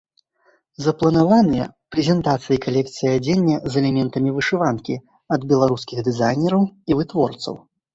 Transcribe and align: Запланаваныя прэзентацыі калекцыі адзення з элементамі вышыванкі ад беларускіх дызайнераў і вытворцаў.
Запланаваныя 0.85 1.65
прэзентацыі 1.97 2.57
калекцыі 2.65 3.09
адзення 3.19 3.57
з 3.69 3.83
элементамі 3.85 4.29
вышыванкі 4.41 5.01
ад 5.35 5.41
беларускіх 5.57 6.07
дызайнераў 6.13 6.71
і 6.71 6.91
вытворцаў. 7.01 7.67